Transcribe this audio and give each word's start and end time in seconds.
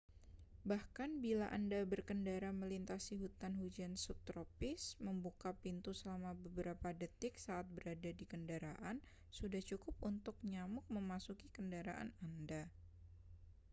bahkan 0.69 1.09
bila 1.25 1.45
anda 1.57 1.79
berkendara 1.91 2.49
melintasi 2.61 3.13
hutan 3.23 3.53
hujan 3.61 3.93
subtropis 4.05 4.81
membuka 5.05 5.49
pintu 5.63 5.91
selama 6.01 6.31
beberapa 6.45 6.87
detik 7.01 7.33
saat 7.45 7.65
berada 7.75 8.09
di 8.19 8.25
kendaraan 8.31 8.97
sudah 9.39 9.61
cukup 9.69 9.93
untuk 10.11 10.35
nyamuk 10.51 10.85
memasuki 10.95 11.47
kendaraan 11.57 12.09
anda 12.27 12.61